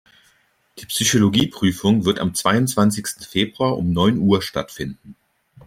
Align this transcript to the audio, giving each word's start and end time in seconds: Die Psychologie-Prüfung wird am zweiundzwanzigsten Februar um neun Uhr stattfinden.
Die 0.79 0.87
Psychologie-Prüfung 0.87 2.05
wird 2.05 2.17
am 2.19 2.33
zweiundzwanzigsten 2.33 3.23
Februar 3.23 3.77
um 3.77 3.93
neun 3.93 4.17
Uhr 4.17 4.41
stattfinden. 4.41 5.15